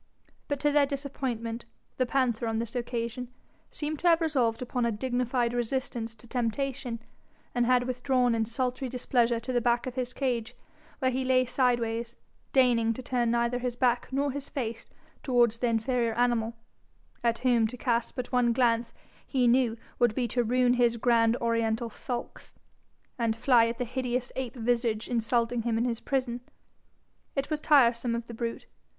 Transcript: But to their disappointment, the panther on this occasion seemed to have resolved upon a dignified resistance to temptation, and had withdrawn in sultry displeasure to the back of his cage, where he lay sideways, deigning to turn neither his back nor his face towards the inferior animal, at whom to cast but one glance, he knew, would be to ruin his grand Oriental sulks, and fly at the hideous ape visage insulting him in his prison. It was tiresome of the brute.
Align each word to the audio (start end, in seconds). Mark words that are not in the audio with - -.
But 0.47 0.59
to 0.61 0.71
their 0.71 0.87
disappointment, 0.87 1.65
the 1.97 2.07
panther 2.07 2.47
on 2.47 2.57
this 2.57 2.75
occasion 2.75 3.27
seemed 3.69 3.99
to 3.99 4.07
have 4.07 4.19
resolved 4.19 4.63
upon 4.63 4.83
a 4.83 4.91
dignified 4.91 5.53
resistance 5.53 6.15
to 6.15 6.27
temptation, 6.27 6.99
and 7.53 7.67
had 7.67 7.83
withdrawn 7.83 8.33
in 8.33 8.47
sultry 8.47 8.89
displeasure 8.89 9.39
to 9.39 9.53
the 9.53 9.61
back 9.61 9.85
of 9.85 9.93
his 9.93 10.11
cage, 10.11 10.55
where 10.97 11.11
he 11.11 11.23
lay 11.23 11.45
sideways, 11.45 12.15
deigning 12.51 12.93
to 12.95 13.03
turn 13.03 13.29
neither 13.29 13.59
his 13.59 13.75
back 13.75 14.07
nor 14.11 14.31
his 14.31 14.49
face 14.49 14.87
towards 15.21 15.59
the 15.59 15.67
inferior 15.67 16.13
animal, 16.15 16.55
at 17.23 17.37
whom 17.45 17.67
to 17.67 17.77
cast 17.77 18.15
but 18.15 18.31
one 18.31 18.53
glance, 18.53 18.93
he 19.27 19.47
knew, 19.47 19.77
would 19.99 20.15
be 20.15 20.27
to 20.27 20.43
ruin 20.43 20.73
his 20.73 20.97
grand 20.97 21.37
Oriental 21.37 21.91
sulks, 21.91 22.55
and 23.19 23.35
fly 23.35 23.67
at 23.67 23.77
the 23.77 23.85
hideous 23.85 24.31
ape 24.35 24.55
visage 24.55 25.07
insulting 25.07 25.61
him 25.61 25.77
in 25.77 25.85
his 25.85 25.99
prison. 25.99 26.41
It 27.35 27.51
was 27.51 27.59
tiresome 27.59 28.15
of 28.15 28.25
the 28.25 28.33
brute. 28.33 28.65